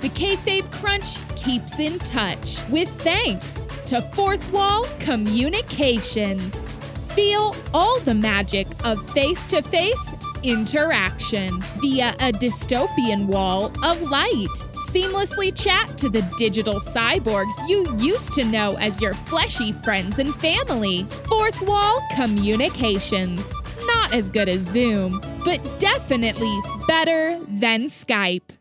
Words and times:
The 0.00 0.08
Kayfabe 0.08 0.72
Crunch 0.72 1.18
keeps 1.36 1.78
in 1.78 1.98
touch 1.98 2.66
with 2.70 2.88
thanks 2.88 3.66
to 3.84 4.00
Fourth 4.00 4.50
Wall 4.50 4.86
Communications. 4.98 6.72
Feel 7.12 7.54
all 7.74 8.00
the 8.00 8.14
magic 8.14 8.66
of 8.86 9.10
face 9.10 9.44
to 9.46 9.60
face 9.60 10.14
interaction 10.42 11.60
via 11.82 12.14
a 12.20 12.32
dystopian 12.32 13.26
wall 13.26 13.66
of 13.84 14.00
light. 14.00 14.48
Seamlessly 14.88 15.54
chat 15.54 15.98
to 15.98 16.08
the 16.08 16.22
digital 16.38 16.80
cyborgs 16.80 17.52
you 17.68 17.94
used 17.98 18.32
to 18.32 18.44
know 18.44 18.76
as 18.78 19.02
your 19.02 19.12
fleshy 19.12 19.72
friends 19.72 20.18
and 20.18 20.34
family. 20.36 21.04
Fourth 21.28 21.60
Wall 21.60 22.00
Communications. 22.16 23.52
Not 23.84 24.14
as 24.14 24.30
good 24.30 24.48
as 24.48 24.62
Zoom, 24.62 25.20
but 25.44 25.60
definitely 25.78 26.58
better 26.86 27.38
than 27.48 27.84
Skype. 27.84 28.59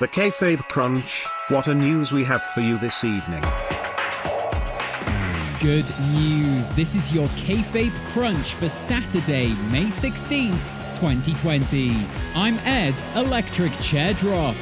The 0.00 0.06
Kayfabe 0.06 0.62
Crunch, 0.68 1.26
what 1.48 1.66
a 1.66 1.74
news 1.74 2.12
we 2.12 2.22
have 2.22 2.40
for 2.40 2.60
you 2.60 2.78
this 2.78 3.02
evening. 3.02 3.42
Good 5.58 5.92
news. 6.12 6.70
This 6.70 6.94
is 6.94 7.12
your 7.12 7.26
Kayfabe 7.30 7.92
Crunch 8.12 8.54
for 8.54 8.68
Saturday, 8.68 9.48
May 9.72 9.86
16th, 9.86 10.94
2020. 10.94 11.96
I'm 12.36 12.58
Ed, 12.58 12.94
Electric 13.16 13.72
Chair 13.80 14.14
Drop. 14.14 14.54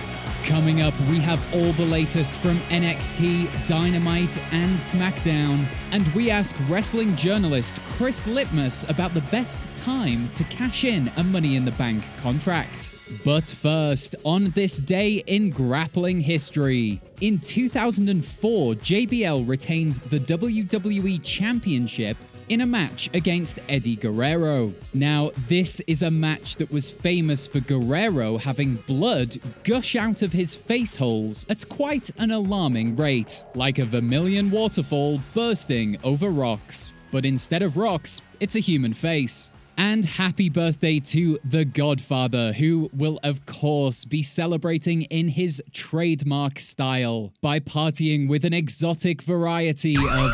Coming 0.47 0.81
up, 0.81 0.95
we 1.11 1.19
have 1.19 1.45
all 1.57 1.73
the 1.73 1.85
latest 1.85 2.33
from 2.37 2.57
NXT, 2.69 3.67
Dynamite, 3.67 4.41
and 4.53 4.79
SmackDown. 4.79 5.67
And 5.91 6.07
we 6.15 6.31
ask 6.31 6.55
wrestling 6.69 7.17
journalist 7.17 7.83
Chris 7.85 8.29
Litmus 8.29 8.89
about 8.89 9.13
the 9.13 9.23
best 9.23 9.75
time 9.75 10.29
to 10.35 10.45
cash 10.45 10.85
in 10.85 11.11
a 11.17 11.25
Money 11.25 11.57
in 11.57 11.65
the 11.65 11.73
Bank 11.73 12.05
contract. 12.19 12.93
But 13.25 13.49
first, 13.49 14.15
on 14.23 14.51
this 14.51 14.79
day 14.79 15.25
in 15.27 15.51
grappling 15.51 16.21
history, 16.21 17.01
in 17.21 17.41
2004, 17.41 18.75
JBL 18.75 19.49
retained 19.49 19.95
the 19.95 20.21
WWE 20.21 21.25
Championship 21.25 22.16
in 22.49 22.61
a 22.61 22.66
match 22.66 23.11
against 23.15 23.61
Eddie 23.69 23.97
Guerrero. 23.97 24.73
Now, 24.95 25.30
this 25.49 25.80
is 25.87 26.02
a 26.02 26.11
match 26.11 26.57
that 26.57 26.71
was 26.71 26.91
famous 26.91 27.47
for 27.47 27.61
Guerrero 27.61 28.37
having 28.37 28.77
blood 28.77 29.37
gush 29.65 29.97
out 29.97 30.23
of 30.23 30.33
his 30.33 30.55
face 30.55 30.97
holes 30.97 31.47
at 31.49 31.69
quite 31.69 32.11
an 32.19 32.30
alarming 32.30 32.97
rate, 32.97 33.45
like 33.55 33.79
a 33.79 33.85
vermilion 33.85 34.51
waterfall 34.51 35.21
bursting 35.35 35.99
over 36.05 36.30
rocks. 36.30 36.93
But 37.11 37.25
instead 37.25 37.63
of 37.63 37.77
rocks, 37.77 38.21
it's 38.41 38.57
a 38.57 38.60
human 38.60 38.93
face. 38.93 39.51
And 39.79 40.07
happy 40.07 40.49
birthday 40.49 41.01
to 41.01 41.38
The 41.45 41.66
Godfather, 41.66 42.55
who 42.55 42.88
will, 42.95 43.19
of 43.23 43.45
course, 43.45 44.07
be 44.07 44.23
celebrating 44.23 45.03
in 45.03 45.29
his 45.29 45.63
trademark 45.73 46.59
style 46.59 47.35
by 47.43 47.60
partying 47.60 48.27
with 48.27 48.47
an 48.47 48.55
exotic 48.55 49.21
variety 49.21 49.97
of 49.97 50.33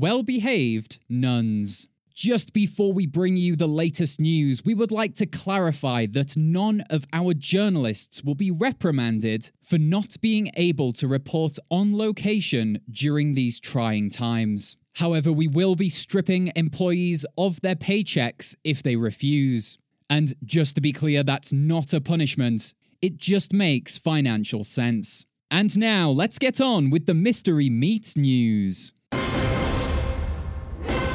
well 0.00 0.22
behaved 0.22 0.98
nuns. 1.08 1.88
Just 2.14 2.52
before 2.52 2.92
we 2.92 3.06
bring 3.06 3.36
you 3.36 3.54
the 3.54 3.68
latest 3.68 4.20
news, 4.20 4.64
we 4.64 4.74
would 4.74 4.90
like 4.90 5.14
to 5.14 5.26
clarify 5.26 6.04
that 6.06 6.36
none 6.36 6.82
of 6.90 7.04
our 7.12 7.32
journalists 7.32 8.24
will 8.24 8.34
be 8.34 8.50
reprimanded 8.50 9.52
for 9.62 9.78
not 9.78 10.16
being 10.20 10.50
able 10.56 10.92
to 10.94 11.06
report 11.06 11.58
on 11.70 11.96
location 11.96 12.80
during 12.90 13.34
these 13.34 13.60
trying 13.60 14.10
times. 14.10 14.76
However, 14.94 15.32
we 15.32 15.46
will 15.46 15.76
be 15.76 15.88
stripping 15.88 16.50
employees 16.56 17.24
of 17.36 17.60
their 17.60 17.76
paychecks 17.76 18.56
if 18.64 18.82
they 18.82 18.96
refuse. 18.96 19.78
And 20.10 20.34
just 20.44 20.74
to 20.74 20.80
be 20.80 20.92
clear, 20.92 21.22
that's 21.22 21.52
not 21.52 21.92
a 21.92 22.00
punishment, 22.00 22.74
it 23.00 23.16
just 23.16 23.52
makes 23.52 23.96
financial 23.96 24.64
sense. 24.64 25.24
And 25.52 25.78
now, 25.78 26.10
let's 26.10 26.38
get 26.38 26.60
on 26.60 26.90
with 26.90 27.06
the 27.06 27.14
Mystery 27.14 27.70
Meat 27.70 28.14
news. 28.16 28.92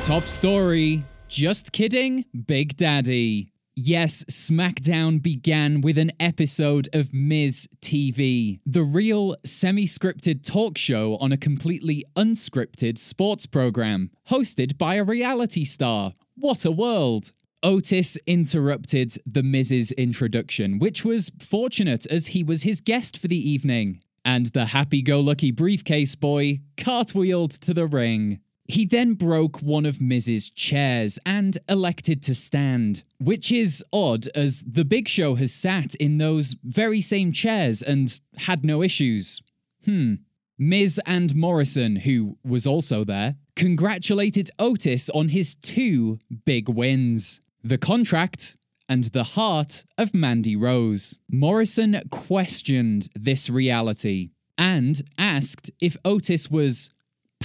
Top 0.04 0.28
story. 0.28 1.06
Just 1.30 1.72
kidding, 1.72 2.26
Big 2.46 2.76
Daddy. 2.76 3.54
Yes, 3.74 4.26
SmackDown 4.26 5.24
began 5.24 5.80
with 5.80 5.98
an 5.98 6.12
episode 6.20 6.90
of 6.92 7.14
Miz 7.14 7.70
TV, 7.82 8.60
the 8.66 8.84
real 8.84 9.38
semi 9.46 9.86
scripted 9.86 10.46
talk 10.46 10.78
show 10.78 11.16
on 11.22 11.32
a 11.32 11.38
completely 11.38 12.04
unscripted 12.18 12.98
sports 12.98 13.46
program, 13.46 14.12
hosted 14.28 14.78
by 14.78 14.96
a 14.96 15.06
reality 15.06 15.64
star. 15.64 16.12
What 16.36 16.66
a 16.66 16.72
world! 16.72 17.32
Otis 17.64 18.18
interrupted 18.28 19.14
The 19.26 19.42
Miz's 19.42 19.94
introduction, 19.94 20.80
which 20.80 21.06
was 21.06 21.32
fortunate 21.40 22.06
as 22.08 22.28
he 22.28 22.44
was 22.44 22.64
his 22.64 22.82
guest 22.82 23.18
for 23.18 23.30
the 23.30 23.50
evening, 23.50 24.02
and 24.26 24.48
the 24.48 24.66
happy 24.66 25.02
go 25.02 25.22
lucky 25.22 25.52
briefcase 25.52 26.18
boy 26.18 26.60
cartwheeled 26.76 27.58
to 27.62 27.74
the 27.74 27.88
ring. 27.88 28.42
He 28.66 28.86
then 28.86 29.14
broke 29.16 29.62
one 29.62 29.86
of 29.86 30.02
Miz's 30.02 30.50
chairs 30.50 31.20
and 31.26 31.58
elected 31.68 32.24
to 32.24 32.36
stand, 32.36 33.04
which 33.20 33.52
is 33.52 33.84
odd 33.92 34.28
as 34.36 34.64
the 34.64 34.86
Big 34.86 35.08
Show 35.08 35.36
has 35.36 35.54
sat 35.54 35.96
in 35.96 36.18
those 36.18 36.56
very 36.64 37.02
same 37.02 37.32
chairs 37.32 37.82
and 37.82 38.20
had 38.38 38.64
no 38.64 38.82
issues. 38.82 39.42
Hmm. 39.86 40.16
Miz 40.58 41.02
and 41.06 41.36
Morrison, 41.36 41.98
who 41.98 42.38
was 42.44 42.66
also 42.66 43.04
there, 43.04 43.36
congratulated 43.56 44.50
Otis 44.60 45.10
on 45.10 45.30
his 45.30 45.56
two 45.56 46.20
big 46.46 46.70
wins 46.70 47.42
the 47.64 47.78
contract 47.78 48.58
and 48.90 49.06
the 49.06 49.24
heart 49.24 49.86
of 49.98 50.14
Mandy 50.14 50.56
Rose. 50.56 51.18
Morrison 51.32 52.02
questioned 52.10 53.08
this 53.16 53.50
reality 53.50 54.32
and 54.58 55.02
asked 55.18 55.72
if 55.82 55.96
Otis 56.04 56.52
was 56.52 56.90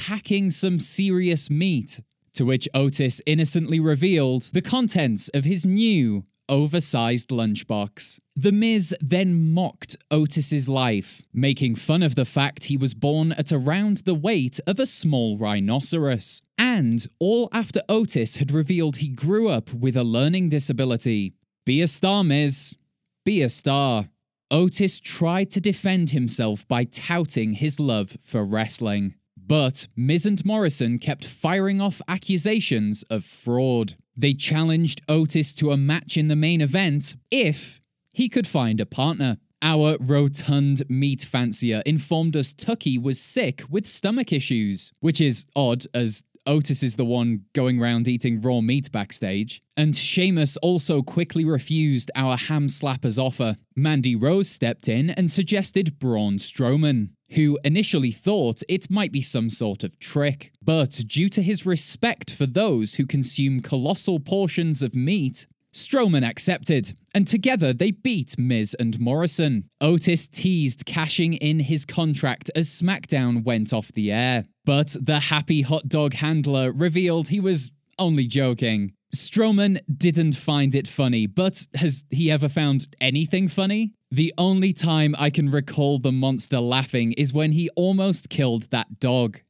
packing 0.06 0.50
some 0.50 0.78
serious 0.78 1.50
meat. 1.50 2.00
To 2.34 2.44
which 2.44 2.68
Otis 2.72 3.20
innocently 3.26 3.80
revealed 3.80 4.42
the 4.52 4.62
contents 4.62 5.28
of 5.30 5.44
his 5.44 5.66
new, 5.66 6.24
oversized 6.48 7.30
lunchbox. 7.30 8.20
The 8.36 8.52
Miz 8.52 8.94
then 9.00 9.52
mocked 9.52 9.96
Otis's 10.10 10.68
life, 10.68 11.20
making 11.34 11.74
fun 11.74 12.04
of 12.04 12.14
the 12.14 12.24
fact 12.24 12.64
he 12.64 12.76
was 12.76 12.94
born 12.94 13.32
at 13.32 13.50
around 13.50 13.98
the 13.98 14.14
weight 14.14 14.60
of 14.68 14.78
a 14.78 14.86
small 14.86 15.36
rhinoceros. 15.36 16.42
And 16.56 17.04
all 17.18 17.48
after 17.52 17.80
Otis 17.88 18.36
had 18.36 18.52
revealed 18.52 18.98
he 18.98 19.08
grew 19.08 19.48
up 19.48 19.74
with 19.74 19.96
a 19.96 20.04
learning 20.04 20.48
disability. 20.48 21.34
Be 21.66 21.82
a 21.82 21.88
star, 21.88 22.22
Miz. 22.22 22.76
Be 23.24 23.42
a 23.42 23.48
star. 23.48 24.08
Otis 24.50 25.00
tried 25.00 25.50
to 25.50 25.60
defend 25.60 26.10
himself 26.10 26.66
by 26.68 26.84
touting 26.84 27.54
his 27.54 27.80
love 27.80 28.16
for 28.20 28.44
wrestling. 28.44 29.14
But 29.48 29.88
Miz 29.96 30.26
and 30.26 30.44
Morrison 30.44 30.98
kept 30.98 31.24
firing 31.24 31.80
off 31.80 32.02
accusations 32.06 33.02
of 33.04 33.24
fraud. 33.24 33.94
They 34.14 34.34
challenged 34.34 35.00
Otis 35.08 35.54
to 35.54 35.70
a 35.70 35.76
match 35.76 36.18
in 36.18 36.28
the 36.28 36.36
main 36.36 36.60
event 36.60 37.16
if 37.30 37.80
he 38.12 38.28
could 38.28 38.46
find 38.46 38.78
a 38.78 38.86
partner. 38.86 39.38
Our 39.62 39.96
rotund 39.98 40.82
meat 40.88 41.22
fancier 41.22 41.82
informed 41.86 42.36
us 42.36 42.52
Tucky 42.52 42.98
was 42.98 43.18
sick 43.18 43.62
with 43.70 43.86
stomach 43.86 44.32
issues, 44.32 44.92
which 45.00 45.20
is 45.20 45.46
odd 45.56 45.84
as 45.94 46.22
Otis 46.46 46.82
is 46.82 46.96
the 46.96 47.04
one 47.04 47.44
going 47.54 47.80
round 47.80 48.06
eating 48.06 48.40
raw 48.40 48.60
meat 48.60 48.92
backstage. 48.92 49.62
And 49.76 49.96
Sheamus 49.96 50.56
also 50.58 51.02
quickly 51.02 51.44
refused 51.44 52.10
our 52.14 52.36
ham 52.36 52.68
slapper's 52.68 53.18
offer. 53.18 53.56
Mandy 53.76 54.14
Rose 54.14 54.48
stepped 54.48 54.88
in 54.88 55.10
and 55.10 55.30
suggested 55.30 55.98
Braun 55.98 56.38
Strowman, 56.38 57.10
who 57.34 57.58
initially 57.64 58.10
thought 58.10 58.62
it 58.68 58.90
might 58.90 59.12
be 59.12 59.20
some 59.20 59.50
sort 59.50 59.84
of 59.84 59.98
trick. 59.98 60.52
But 60.62 61.02
due 61.06 61.28
to 61.30 61.42
his 61.42 61.66
respect 61.66 62.32
for 62.32 62.46
those 62.46 62.94
who 62.94 63.06
consume 63.06 63.60
colossal 63.60 64.20
portions 64.20 64.82
of 64.82 64.94
meat, 64.94 65.46
Strowman 65.72 66.26
accepted, 66.26 66.96
and 67.14 67.26
together 67.26 67.72
they 67.72 67.90
beat 67.90 68.38
Miz 68.38 68.74
and 68.78 68.98
Morrison. 68.98 69.68
Otis 69.80 70.28
teased 70.28 70.86
cashing 70.86 71.34
in 71.34 71.60
his 71.60 71.84
contract 71.84 72.50
as 72.56 72.68
SmackDown 72.68 73.44
went 73.44 73.72
off 73.72 73.92
the 73.92 74.10
air, 74.10 74.44
but 74.64 74.96
the 75.00 75.20
happy 75.20 75.62
hot 75.62 75.88
dog 75.88 76.14
handler 76.14 76.72
revealed 76.72 77.28
he 77.28 77.40
was 77.40 77.70
only 77.98 78.26
joking. 78.26 78.92
Strowman 79.14 79.78
didn't 79.94 80.34
find 80.34 80.74
it 80.74 80.86
funny, 80.86 81.26
but 81.26 81.66
has 81.74 82.04
he 82.10 82.30
ever 82.30 82.48
found 82.48 82.88
anything 83.00 83.48
funny? 83.48 83.92
The 84.10 84.34
only 84.36 84.72
time 84.72 85.14
I 85.18 85.30
can 85.30 85.50
recall 85.50 85.98
the 85.98 86.12
monster 86.12 86.60
laughing 86.60 87.12
is 87.12 87.32
when 87.32 87.52
he 87.52 87.70
almost 87.74 88.28
killed 88.28 88.70
that 88.70 89.00
dog. 89.00 89.40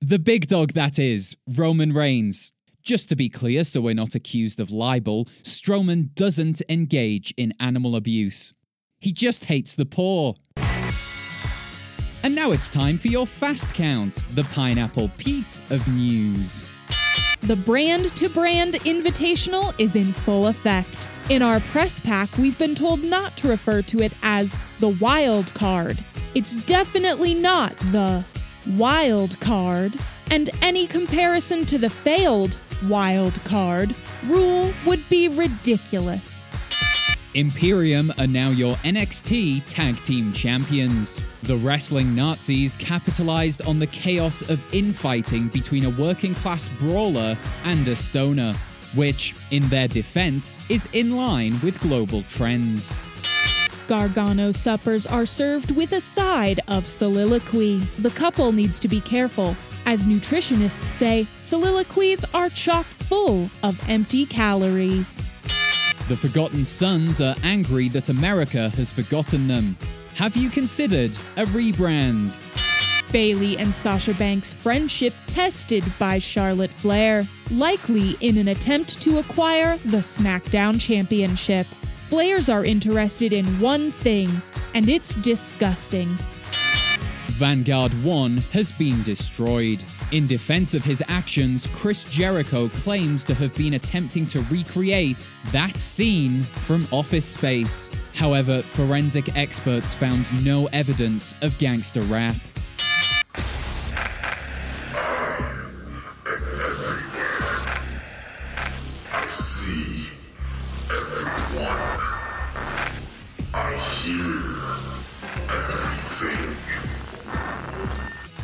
The 0.00 0.18
big 0.18 0.48
dog, 0.48 0.72
that 0.72 0.98
is, 0.98 1.36
Roman 1.56 1.92
Reigns. 1.92 2.52
Just 2.82 3.08
to 3.08 3.16
be 3.16 3.28
clear, 3.28 3.64
so 3.64 3.80
we're 3.80 3.94
not 3.94 4.14
accused 4.14 4.60
of 4.60 4.70
libel, 4.70 5.24
Strowman 5.42 6.14
doesn't 6.14 6.60
engage 6.68 7.32
in 7.36 7.54
animal 7.58 7.96
abuse. 7.96 8.52
He 9.00 9.12
just 9.12 9.46
hates 9.46 9.74
the 9.74 9.86
poor. 9.86 10.34
And 12.22 12.34
now 12.34 12.52
it's 12.52 12.70
time 12.70 12.98
for 12.98 13.08
your 13.08 13.26
fast 13.26 13.74
count, 13.74 14.26
the 14.34 14.44
Pineapple 14.44 15.10
Pete 15.16 15.60
of 15.70 15.86
news. 15.88 16.73
The 17.46 17.56
brand 17.56 18.06
to 18.16 18.30
brand 18.30 18.72
invitational 18.86 19.78
is 19.78 19.96
in 19.96 20.14
full 20.14 20.46
effect. 20.46 21.10
In 21.28 21.42
our 21.42 21.60
press 21.60 22.00
pack, 22.00 22.34
we've 22.38 22.58
been 22.58 22.74
told 22.74 23.04
not 23.04 23.36
to 23.36 23.48
refer 23.48 23.82
to 23.82 24.00
it 24.00 24.14
as 24.22 24.58
the 24.80 24.88
wild 24.88 25.52
card. 25.52 26.02
It's 26.34 26.54
definitely 26.54 27.34
not 27.34 27.76
the 27.92 28.24
wild 28.78 29.38
card, 29.40 29.94
and 30.30 30.48
any 30.62 30.86
comparison 30.86 31.66
to 31.66 31.76
the 31.76 31.90
failed 31.90 32.56
wild 32.88 33.34
card 33.44 33.94
rule 34.26 34.72
would 34.86 35.06
be 35.10 35.28
ridiculous. 35.28 36.50
Imperium 37.34 38.12
are 38.18 38.28
now 38.28 38.50
your 38.50 38.76
NXT 38.76 39.64
Tag 39.66 40.00
Team 40.02 40.32
Champions. 40.32 41.20
The 41.42 41.56
wrestling 41.56 42.14
Nazis 42.14 42.76
capitalized 42.76 43.66
on 43.66 43.80
the 43.80 43.88
chaos 43.88 44.48
of 44.48 44.64
infighting 44.72 45.48
between 45.48 45.84
a 45.84 45.90
working 45.90 46.32
class 46.36 46.68
brawler 46.68 47.36
and 47.64 47.88
a 47.88 47.96
stoner, 47.96 48.54
which, 48.94 49.34
in 49.50 49.68
their 49.68 49.88
defense, 49.88 50.60
is 50.70 50.88
in 50.92 51.16
line 51.16 51.58
with 51.64 51.80
global 51.80 52.22
trends. 52.22 53.00
Gargano 53.88 54.52
suppers 54.52 55.04
are 55.04 55.26
served 55.26 55.72
with 55.72 55.92
a 55.92 56.00
side 56.00 56.60
of 56.68 56.86
soliloquy. 56.86 57.78
The 57.98 58.10
couple 58.10 58.52
needs 58.52 58.78
to 58.78 58.86
be 58.86 59.00
careful. 59.00 59.56
As 59.86 60.06
nutritionists 60.06 60.88
say, 60.88 61.26
soliloquies 61.38 62.24
are 62.32 62.48
chock 62.48 62.86
full 62.86 63.50
of 63.64 63.76
empty 63.90 64.24
calories. 64.24 65.20
The 66.06 66.16
Forgotten 66.18 66.66
Sons 66.66 67.22
are 67.22 67.34
angry 67.42 67.88
that 67.88 68.10
America 68.10 68.68
has 68.76 68.92
forgotten 68.92 69.48
them. 69.48 69.74
Have 70.16 70.36
you 70.36 70.50
considered 70.50 71.16
a 71.38 71.46
rebrand? 71.46 72.38
Bayley 73.10 73.56
and 73.56 73.74
Sasha 73.74 74.12
Banks' 74.12 74.52
friendship 74.52 75.14
tested 75.26 75.82
by 75.98 76.18
Charlotte 76.18 76.72
Flair, 76.72 77.26
likely 77.50 78.18
in 78.20 78.36
an 78.36 78.48
attempt 78.48 79.00
to 79.00 79.16
acquire 79.16 79.78
the 79.78 80.02
SmackDown 80.02 80.78
Championship. 80.78 81.66
Flairs 82.10 82.52
are 82.52 82.66
interested 82.66 83.32
in 83.32 83.46
one 83.58 83.90
thing, 83.90 84.28
and 84.74 84.90
it's 84.90 85.14
disgusting. 85.14 86.18
Vanguard 87.34 87.92
1 88.04 88.36
has 88.52 88.70
been 88.70 89.02
destroyed. 89.02 89.82
In 90.12 90.24
defense 90.28 90.72
of 90.72 90.84
his 90.84 91.02
actions, 91.08 91.66
Chris 91.74 92.04
Jericho 92.04 92.68
claims 92.68 93.24
to 93.24 93.34
have 93.34 93.52
been 93.56 93.74
attempting 93.74 94.24
to 94.26 94.40
recreate 94.42 95.32
that 95.46 95.76
scene 95.76 96.44
from 96.44 96.86
Office 96.92 97.26
Space. 97.26 97.90
However, 98.14 98.62
forensic 98.62 99.36
experts 99.36 99.96
found 99.96 100.28
no 100.44 100.66
evidence 100.66 101.34
of 101.42 101.58
gangster 101.58 102.02
rap. 102.02 102.36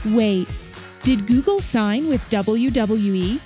Wait, 0.06 0.48
did 1.02 1.26
Google 1.26 1.60
sign 1.60 2.08
with? 2.08 2.22
WWE? 2.30 3.40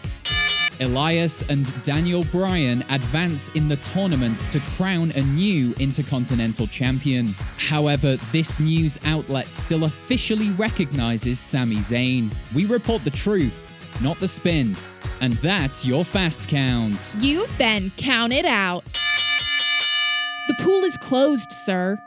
Elias 0.81 1.49
and 1.51 1.83
Daniel 1.83 2.25
Bryan 2.25 2.83
advance 2.91 3.49
in 3.51 3.69
the 3.69 3.77
tournament 3.77 4.39
to 4.51 4.61
crown 4.77 5.13
a 5.13 5.23
new 5.23 5.73
Intercontinental 5.79 6.67
Champion. 6.67 7.35
However, 7.59 8.17
this 8.33 8.59
news 8.59 8.99
outlet 9.05 9.47
still 9.47 9.85
officially 9.85 10.51
recognizes 10.51 11.39
Sami 11.39 11.77
Zayn. 11.77 12.33
We 12.55 12.67
report 12.67 13.05
the 13.05 13.11
truth, 13.11 14.01
not 14.03 14.19
the 14.19 14.29
spin. 14.29 14.77
And 15.21 15.35
that's 15.35 15.87
your 15.87 16.05
fast 16.05 16.49
count. 16.49 17.17
You've 17.21 17.57
been 17.57 17.91
counted 17.97 18.45
out. 18.45 18.85
The 20.49 20.55
pool 20.59 20.85
is 20.85 20.99
closed, 20.99 21.53
sir. 21.53 21.99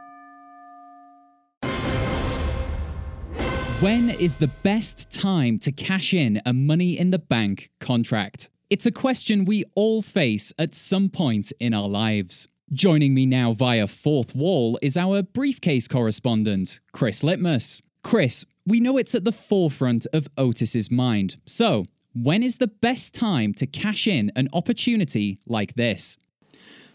When 3.79 4.09
is 4.09 4.37
the 4.37 4.47
best 4.47 5.11
time 5.11 5.59
to 5.59 5.71
cash 5.71 6.11
in 6.11 6.41
a 6.47 6.51
money 6.51 6.97
in 6.97 7.11
the 7.11 7.19
bank 7.19 7.69
contract? 7.79 8.49
It's 8.71 8.87
a 8.87 8.91
question 8.91 9.45
we 9.45 9.65
all 9.75 10.01
face 10.01 10.51
at 10.57 10.73
some 10.73 11.09
point 11.09 11.53
in 11.59 11.75
our 11.75 11.87
lives. 11.87 12.47
Joining 12.73 13.13
me 13.13 13.27
now 13.27 13.53
via 13.53 13.85
Fourth 13.85 14.33
Wall 14.33 14.79
is 14.81 14.97
our 14.97 15.21
briefcase 15.21 15.87
correspondent, 15.87 16.79
Chris 16.91 17.23
Litmus. 17.23 17.83
Chris, 18.03 18.47
we 18.65 18.79
know 18.79 18.97
it's 18.97 19.13
at 19.13 19.25
the 19.25 19.31
forefront 19.31 20.07
of 20.11 20.27
Otis's 20.39 20.89
mind. 20.89 21.35
So, 21.45 21.85
when 22.15 22.41
is 22.41 22.57
the 22.57 22.65
best 22.81 23.13
time 23.13 23.53
to 23.53 23.67
cash 23.67 24.07
in 24.07 24.31
an 24.35 24.49
opportunity 24.53 25.37
like 25.45 25.75
this? 25.75 26.17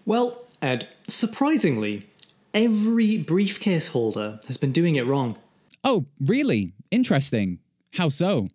Well, 0.05 0.49
Ed, 0.61 0.89
surprisingly, 1.07 2.09
every 2.53 3.19
briefcase 3.19 3.87
holder 3.87 4.41
has 4.49 4.57
been 4.57 4.73
doing 4.73 4.97
it 4.97 5.07
wrong. 5.07 5.39
Oh, 5.85 6.07
really? 6.21 6.73
Interesting. 6.91 7.59
How 7.95 8.09
so? 8.09 8.49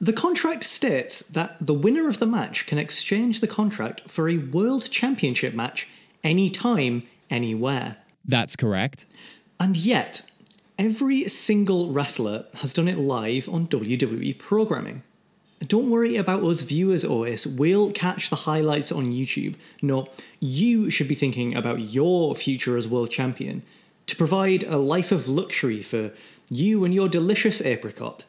The 0.00 0.12
contract 0.12 0.64
states 0.64 1.20
that 1.20 1.56
the 1.60 1.74
winner 1.74 2.08
of 2.08 2.18
the 2.18 2.26
match 2.26 2.66
can 2.66 2.78
exchange 2.78 3.40
the 3.40 3.46
contract 3.46 4.02
for 4.10 4.28
a 4.28 4.38
World 4.38 4.90
Championship 4.90 5.54
match 5.54 5.88
anytime, 6.24 7.04
anywhere. 7.30 7.96
That's 8.24 8.56
correct. 8.56 9.06
And 9.58 9.76
yet, 9.76 10.22
every 10.78 11.28
single 11.28 11.90
wrestler 11.90 12.46
has 12.56 12.74
done 12.74 12.88
it 12.88 12.98
live 12.98 13.48
on 13.48 13.68
WWE 13.68 14.38
programming. 14.38 15.02
Don't 15.66 15.90
worry 15.90 16.16
about 16.16 16.42
us 16.42 16.62
viewers, 16.62 17.04
Otis. 17.04 17.46
We'll 17.46 17.92
catch 17.92 18.30
the 18.30 18.36
highlights 18.36 18.90
on 18.90 19.12
YouTube. 19.12 19.56
No, 19.82 20.08
you 20.40 20.90
should 20.90 21.08
be 21.08 21.14
thinking 21.14 21.54
about 21.54 21.80
your 21.80 22.34
future 22.34 22.78
as 22.78 22.88
world 22.88 23.10
champion 23.10 23.62
to 24.10 24.16
provide 24.16 24.64
a 24.64 24.76
life 24.76 25.12
of 25.12 25.28
luxury 25.28 25.82
for 25.82 26.12
you 26.48 26.84
and 26.84 26.92
your 26.92 27.08
delicious 27.08 27.62
apricot. 27.62 28.24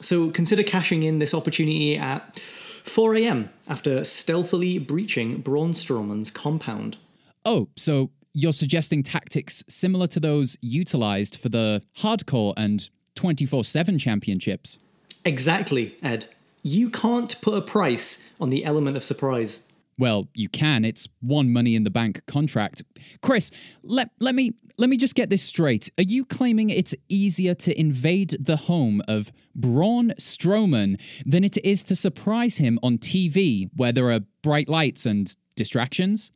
So 0.00 0.30
consider 0.30 0.62
cashing 0.62 1.02
in 1.02 1.18
this 1.18 1.34
opportunity 1.34 1.96
at 1.96 2.38
4 2.38 3.16
am 3.16 3.50
after 3.68 4.04
stealthily 4.04 4.78
breaching 4.78 5.40
Braun 5.40 5.72
Strowman's 5.72 6.30
compound. 6.30 6.96
Oh, 7.44 7.68
so 7.76 8.10
you're 8.32 8.52
suggesting 8.52 9.02
tactics 9.02 9.64
similar 9.68 10.06
to 10.08 10.20
those 10.20 10.56
utilized 10.62 11.36
for 11.36 11.48
the 11.48 11.82
hardcore 11.98 12.54
and 12.56 12.88
24 13.16 13.64
7 13.64 13.98
championships? 13.98 14.78
Exactly, 15.24 15.96
Ed. 16.02 16.26
You 16.62 16.88
can't 16.88 17.40
put 17.40 17.54
a 17.54 17.62
price 17.62 18.32
on 18.40 18.48
the 18.48 18.64
element 18.64 18.96
of 18.96 19.04
surprise. 19.04 19.66
Well, 20.00 20.28
you 20.34 20.48
can. 20.48 20.86
It's 20.86 21.08
one 21.20 21.52
money 21.52 21.74
in 21.74 21.84
the 21.84 21.90
bank 21.90 22.24
contract. 22.26 22.82
Chris, 23.20 23.50
let, 23.82 24.10
let 24.18 24.34
me 24.34 24.54
let 24.78 24.88
me 24.88 24.96
just 24.96 25.14
get 25.14 25.28
this 25.28 25.42
straight. 25.42 25.90
Are 25.98 26.04
you 26.04 26.24
claiming 26.24 26.70
it's 26.70 26.94
easier 27.10 27.54
to 27.56 27.78
invade 27.78 28.34
the 28.40 28.56
home 28.56 29.02
of 29.06 29.30
Braun 29.54 30.12
Strowman 30.18 30.98
than 31.26 31.44
it 31.44 31.62
is 31.62 31.84
to 31.84 31.94
surprise 31.94 32.56
him 32.56 32.78
on 32.82 32.96
TV 32.96 33.68
where 33.76 33.92
there 33.92 34.10
are 34.10 34.20
bright 34.40 34.70
lights 34.70 35.04
and 35.04 35.36
distractions? 35.54 36.32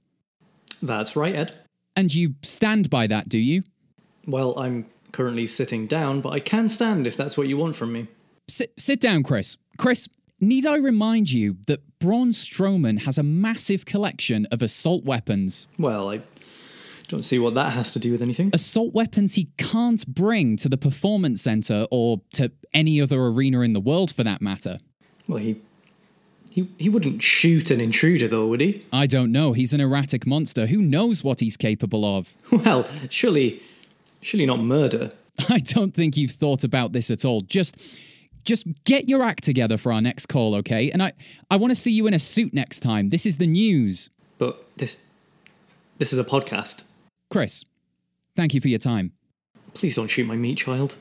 That's 0.82 1.16
right, 1.16 1.34
Ed. 1.34 1.54
And 1.96 2.14
you 2.14 2.34
stand 2.42 2.90
by 2.90 3.06
that, 3.06 3.30
do 3.30 3.38
you? 3.38 3.62
Well, 4.26 4.58
I'm 4.58 4.84
currently 5.10 5.46
sitting 5.46 5.86
down, 5.86 6.20
but 6.20 6.34
I 6.34 6.40
can 6.40 6.68
stand 6.68 7.06
if 7.06 7.16
that's 7.16 7.38
what 7.38 7.48
you 7.48 7.56
want 7.56 7.76
from 7.76 7.94
me. 7.94 8.08
Sit, 8.46 8.74
sit 8.78 9.00
down, 9.00 9.22
Chris. 9.22 9.56
Chris, 9.78 10.06
need 10.44 10.66
I 10.66 10.76
remind 10.76 11.32
you 11.32 11.56
that 11.66 11.80
Braun 11.98 12.30
Strowman 12.30 13.00
has 13.02 13.18
a 13.18 13.22
massive 13.22 13.84
collection 13.84 14.46
of 14.50 14.62
assault 14.62 15.04
weapons? 15.04 15.66
Well, 15.78 16.10
I 16.10 16.22
don't 17.08 17.22
see 17.22 17.38
what 17.38 17.54
that 17.54 17.72
has 17.72 17.92
to 17.92 17.98
do 17.98 18.12
with 18.12 18.22
anything. 18.22 18.50
Assault 18.52 18.94
weapons 18.94 19.34
he 19.34 19.48
can't 19.58 20.06
bring 20.06 20.56
to 20.58 20.68
the 20.68 20.76
Performance 20.76 21.42
Center 21.42 21.86
or 21.90 22.20
to 22.34 22.50
any 22.72 23.00
other 23.00 23.20
arena 23.20 23.60
in 23.60 23.72
the 23.72 23.80
world 23.80 24.12
for 24.14 24.24
that 24.24 24.40
matter. 24.40 24.78
Well, 25.28 25.38
he 25.38 25.60
he 26.50 26.68
he 26.78 26.88
wouldn't 26.88 27.22
shoot 27.22 27.70
an 27.70 27.80
intruder 27.80 28.28
though, 28.28 28.46
would 28.46 28.60
he? 28.60 28.84
I 28.92 29.06
don't 29.06 29.32
know. 29.32 29.52
He's 29.52 29.72
an 29.72 29.80
erratic 29.80 30.26
monster. 30.26 30.66
Who 30.66 30.80
knows 30.80 31.24
what 31.24 31.40
he's 31.40 31.56
capable 31.56 32.04
of? 32.04 32.34
Well, 32.52 32.86
surely 33.10 33.62
surely 34.20 34.46
not 34.46 34.60
murder. 34.60 35.12
I 35.48 35.58
don't 35.58 35.94
think 35.94 36.16
you've 36.16 36.30
thought 36.30 36.62
about 36.64 36.92
this 36.92 37.10
at 37.10 37.24
all. 37.24 37.40
Just 37.40 37.76
just 38.44 38.66
get 38.84 39.08
your 39.08 39.22
act 39.22 39.44
together 39.44 39.76
for 39.78 39.92
our 39.92 40.00
next 40.00 40.26
call, 40.26 40.54
okay? 40.56 40.90
And 40.90 41.02
I 41.02 41.12
I 41.50 41.56
want 41.56 41.70
to 41.70 41.76
see 41.76 41.92
you 41.92 42.06
in 42.06 42.14
a 42.14 42.18
suit 42.18 42.54
next 42.54 42.80
time. 42.80 43.10
This 43.10 43.26
is 43.26 43.38
the 43.38 43.46
news. 43.46 44.10
But 44.38 44.64
this 44.76 45.02
this 45.98 46.12
is 46.12 46.18
a 46.18 46.24
podcast. 46.24 46.82
Chris, 47.30 47.64
thank 48.36 48.54
you 48.54 48.60
for 48.60 48.68
your 48.68 48.78
time. 48.78 49.12
Please 49.74 49.96
don't 49.96 50.08
shoot 50.08 50.26
my 50.26 50.36
meat 50.36 50.58
child. 50.58 50.94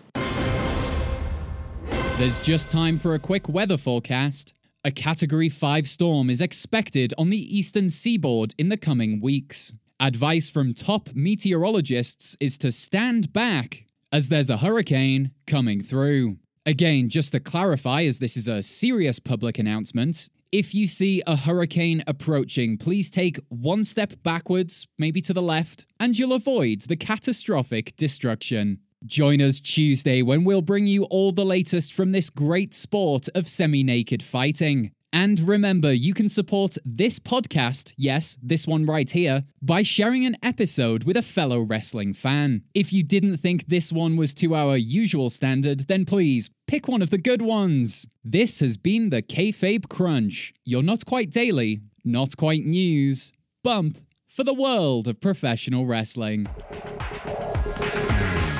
There's 2.17 2.39
just 2.39 2.69
time 2.69 2.99
for 2.99 3.15
a 3.15 3.19
quick 3.19 3.49
weather 3.49 3.77
forecast. 3.77 4.53
A 4.85 4.91
Category 4.91 5.49
5 5.49 5.87
storm 5.87 6.29
is 6.29 6.41
expected 6.41 7.13
on 7.17 7.29
the 7.29 7.57
eastern 7.57 7.89
seaboard 7.89 8.53
in 8.57 8.69
the 8.69 8.77
coming 8.77 9.19
weeks. 9.21 9.73
Advice 9.99 10.49
from 10.49 10.73
top 10.73 11.09
meteorologists 11.15 12.35
is 12.39 12.57
to 12.57 12.71
stand 12.71 13.31
back, 13.31 13.85
as 14.11 14.29
there's 14.29 14.49
a 14.49 14.57
hurricane 14.57 15.31
coming 15.47 15.81
through. 15.81 16.37
Again, 16.65 17.09
just 17.09 17.33
to 17.33 17.41
clarify, 17.41 18.03
as 18.03 18.19
this 18.19 18.37
is 18.37 18.47
a 18.47 18.63
serious 18.63 19.19
public 19.19 19.59
announcement, 19.59 20.29
If 20.53 20.75
you 20.75 20.85
see 20.85 21.23
a 21.25 21.35
hurricane 21.35 22.03
approaching, 22.05 22.77
please 22.77 23.09
take 23.09 23.39
one 23.49 23.83
step 23.83 24.13
backwards, 24.21 24.87
maybe 24.99 25.19
to 25.21 25.33
the 25.33 25.41
left, 25.41 25.87
and 25.99 26.15
you'll 26.15 26.33
avoid 26.33 26.81
the 26.81 26.95
catastrophic 26.95 27.97
destruction. 27.97 28.77
Join 29.03 29.41
us 29.41 29.59
Tuesday 29.59 30.21
when 30.21 30.43
we'll 30.43 30.61
bring 30.61 30.85
you 30.85 31.05
all 31.05 31.31
the 31.31 31.43
latest 31.43 31.95
from 31.95 32.11
this 32.11 32.29
great 32.29 32.75
sport 32.75 33.29
of 33.33 33.47
semi 33.47 33.83
naked 33.83 34.21
fighting. 34.21 34.91
And 35.13 35.39
remember, 35.41 35.93
you 35.93 36.15
can 36.15 36.27
support 36.27 36.75
this 36.83 37.19
podcast, 37.19 37.93
yes, 37.95 38.35
this 38.41 38.65
one 38.65 38.83
right 38.85 39.09
here, 39.09 39.43
by 39.61 39.83
sharing 39.83 40.25
an 40.25 40.35
episode 40.41 41.03
with 41.03 41.15
a 41.15 41.21
fellow 41.21 41.61
wrestling 41.61 42.13
fan. 42.13 42.63
If 42.73 42.91
you 42.91 43.03
didn't 43.03 43.37
think 43.37 43.67
this 43.67 43.93
one 43.93 44.15
was 44.15 44.33
to 44.33 44.55
our 44.55 44.75
usual 44.75 45.29
standard, 45.29 45.81
then 45.81 46.05
please 46.05 46.49
pick 46.65 46.87
one 46.87 47.03
of 47.03 47.11
the 47.11 47.19
good 47.19 47.43
ones. 47.43 48.07
This 48.23 48.59
has 48.61 48.75
been 48.75 49.11
the 49.11 49.21
Kayfabe 49.21 49.87
Crunch, 49.87 50.51
You're 50.65 50.81
not 50.81 51.05
quite 51.05 51.29
daily, 51.29 51.81
not 52.03 52.35
quite 52.35 52.65
news, 52.65 53.31
bump 53.63 53.99
for 54.27 54.43
the 54.43 54.55
world 54.55 55.07
of 55.07 55.21
professional 55.21 55.85
wrestling. 55.85 56.45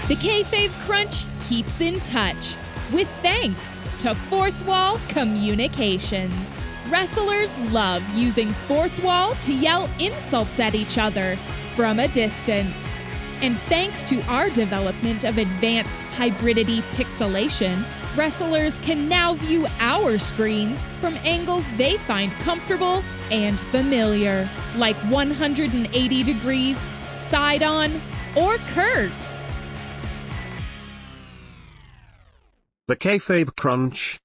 The 0.08 0.20
Kayfabe 0.22 0.70
Crunch 0.86 1.26
keeps 1.50 1.82
in 1.82 2.00
touch 2.02 2.56
with 2.94 3.10
thanks 3.22 3.82
to 3.98 4.14
Fourth 4.14 4.68
Wall 4.68 5.00
Communications. 5.10 6.64
Wrestlers 6.90 7.58
love 7.72 8.08
using 8.14 8.50
Fourth 8.68 9.04
Wall 9.04 9.34
to 9.36 9.52
yell 9.52 9.90
insults 10.00 10.60
at 10.60 10.76
each 10.76 11.00
other 11.00 11.36
from 11.76 12.00
a 12.00 12.08
distance. 12.08 13.04
And 13.42 13.58
thanks 13.58 14.04
to 14.06 14.22
our 14.24 14.50
development 14.52 15.24
of 15.24 15.40
advanced 15.40 16.02
hybridity 16.18 16.82
pixelation, 16.96 17.84
wrestlers 18.16 18.78
can 18.80 19.10
now 19.10 19.34
view 19.34 19.66
our 19.80 20.20
screens 20.20 20.86
from 21.02 21.16
angles 21.24 21.68
they 21.78 21.98
find 21.98 22.32
comfortable 22.44 23.04
and 23.32 23.60
familiar, 23.60 24.48
like 24.76 24.96
180 25.10 26.24
degrees, 26.24 26.78
side 27.16 27.64
on, 27.64 27.92
or 28.36 28.58
curved. 28.58 29.28
The 32.86 32.98
Kayfabe 32.98 33.56
Crunch 33.56 34.20